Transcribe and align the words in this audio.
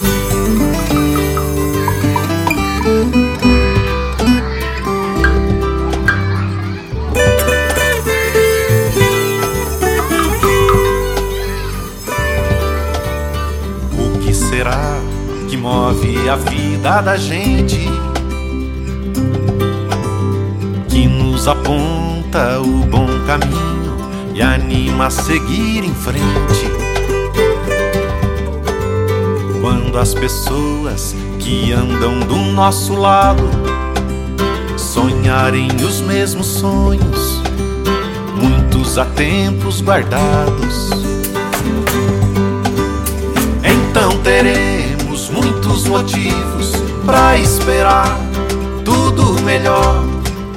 O 0.00 0.04
que 14.20 14.32
será 14.32 15.00
que 15.48 15.56
move 15.56 16.28
a 16.28 16.36
vida 16.36 17.00
da 17.00 17.16
gente? 17.16 17.88
Que 20.88 21.06
nos 21.06 21.48
aponta 21.48 22.60
o 22.60 22.86
bom 22.86 23.08
caminho 23.26 23.96
e 24.34 24.42
anima 24.42 25.06
a 25.06 25.10
seguir 25.10 25.84
em 25.84 25.94
frente. 25.94 26.77
As 30.00 30.14
pessoas 30.14 31.12
que 31.40 31.72
andam 31.72 32.20
do 32.20 32.36
nosso 32.36 32.94
lado 32.94 33.42
sonharem 34.76 35.66
os 35.84 36.00
mesmos 36.00 36.46
sonhos, 36.46 37.42
muitos 38.40 38.96
há 38.96 39.04
tempos 39.04 39.80
guardados. 39.80 40.90
Então 43.64 44.16
teremos 44.22 45.30
muitos 45.30 45.88
motivos 45.88 46.72
para 47.04 47.36
esperar 47.36 48.20
tudo 48.84 49.42
melhor. 49.42 50.04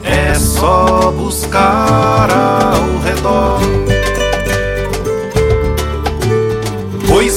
É 0.03 0.35
só 0.35 1.11
buscar 1.17 2.29
ao 2.29 2.60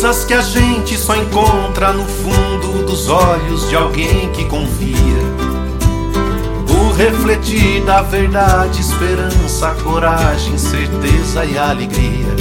coisas 0.04 0.24
que 0.26 0.34
a 0.34 0.42
gente 0.42 0.98
só 0.98 1.16
encontra 1.16 1.90
no 1.94 2.04
fundo 2.04 2.84
dos 2.84 3.08
olhos 3.08 3.66
de 3.70 3.74
alguém 3.74 4.30
que 4.32 4.44
confia. 4.44 4.94
O 6.68 6.92
refletir 6.92 7.82
da 7.84 8.02
verdade, 8.02 8.82
esperança, 8.82 9.70
coragem, 9.82 10.58
certeza 10.58 11.46
e 11.46 11.56
alegria 11.56 12.34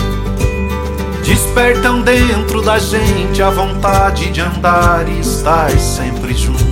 despertam 1.24 2.02
dentro 2.02 2.62
da 2.62 2.78
gente 2.78 3.42
a 3.42 3.50
vontade 3.50 4.30
de 4.30 4.42
andar 4.42 5.08
e 5.08 5.22
estar 5.22 5.72
sempre 5.80 6.34
junto. 6.34 6.64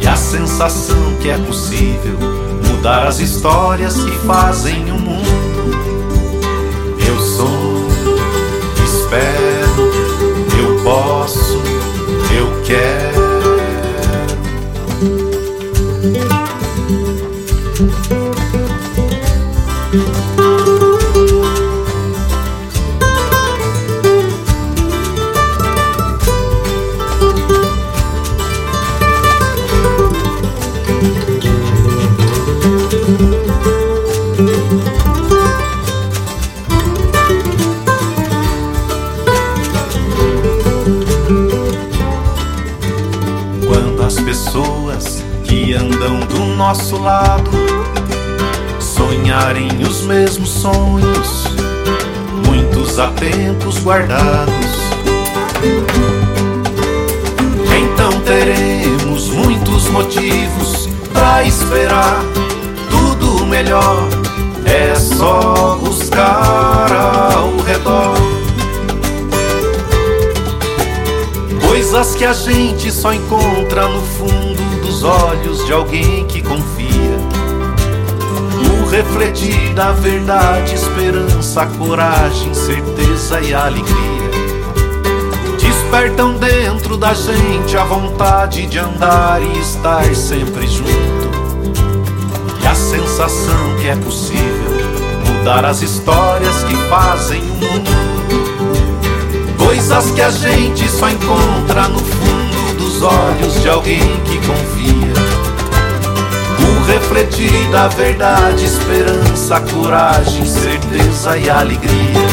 E 0.00 0.08
a 0.08 0.16
sensação 0.16 1.14
que 1.20 1.28
é 1.28 1.36
possível 1.36 2.18
mudar 2.68 3.06
as 3.06 3.18
histórias 3.18 3.96
que 3.96 4.12
fazem 4.26 4.90
o 4.92 4.98
Yeah. 12.68 13.06
Pessoas 44.36 45.24
que 45.44 45.72
andam 45.72 46.20
do 46.20 46.40
nosso 46.56 46.98
lado 46.98 47.50
sonharem 48.78 49.70
os 49.82 50.02
mesmos 50.02 50.50
sonhos, 50.50 51.46
muitos 52.46 52.98
há 52.98 53.08
tempos 53.12 53.78
guardados. 53.78 54.52
Então 57.78 58.20
teremos 58.26 59.30
muitos 59.30 59.88
motivos 59.88 60.86
para 61.14 61.42
esperar 61.44 62.22
tudo 62.90 63.46
melhor. 63.46 64.06
É 64.66 64.94
só 64.96 65.78
buscar 65.82 66.75
Coisas 71.96 72.14
que 72.14 72.26
a 72.26 72.32
gente 72.34 72.92
só 72.92 73.10
encontra 73.10 73.88
no 73.88 74.02
fundo 74.02 74.80
dos 74.84 75.02
olhos 75.02 75.64
de 75.64 75.72
alguém 75.72 76.26
que 76.26 76.42
confia. 76.42 77.16
O 78.84 78.90
refletir 78.90 79.72
da 79.72 79.92
verdade, 79.92 80.74
esperança, 80.74 81.64
coragem, 81.64 82.52
certeza 82.52 83.40
e 83.40 83.54
alegria. 83.54 84.30
Despertam 85.58 86.34
dentro 86.34 86.98
da 86.98 87.14
gente 87.14 87.74
a 87.78 87.84
vontade 87.84 88.66
de 88.66 88.78
andar 88.78 89.40
e 89.40 89.58
estar 89.58 90.14
sempre 90.14 90.66
junto. 90.66 91.30
E 92.62 92.66
a 92.66 92.74
sensação 92.74 93.74
que 93.80 93.88
é 93.88 93.96
possível 93.96 94.76
mudar 95.38 95.64
as 95.64 95.80
histórias 95.80 96.62
que 96.64 96.76
fazem 96.90 97.40
o 97.40 97.54
mundo. 97.54 98.25
Coisas 99.88 100.10
que 100.10 100.20
a 100.20 100.30
gente 100.30 100.90
só 100.90 101.08
encontra 101.08 101.86
no 101.86 102.00
fundo 102.00 102.76
dos 102.76 103.02
olhos 103.02 103.62
de 103.62 103.68
alguém 103.68 104.20
que 104.24 104.36
confia. 104.38 105.12
O 106.58 106.84
refletir 106.86 107.70
da 107.70 107.86
verdade, 107.86 108.64
esperança, 108.64 109.60
coragem, 109.60 110.44
certeza 110.44 111.38
e 111.38 111.48
alegria. 111.48 112.26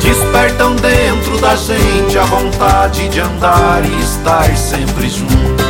Despertam 0.00 0.76
dentro 0.76 1.36
da 1.40 1.56
gente 1.56 2.16
a 2.16 2.24
vontade 2.26 3.08
de 3.08 3.18
andar 3.18 3.82
e 3.84 4.00
estar 4.00 4.56
sempre 4.56 5.08
junto. 5.08 5.64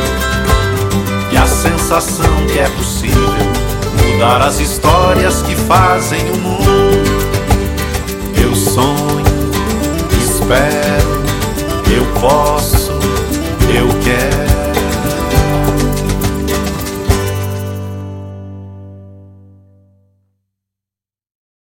E 1.31 1.37
a 1.37 1.47
sensação 1.47 2.45
que 2.53 2.59
é 2.59 2.69
possível 2.69 3.47
mudar 3.97 4.43
as 4.43 4.59
histórias 4.59 5.41
que 5.41 5.55
fazem 5.55 6.21
o 6.29 6.37
mundo. 6.37 7.10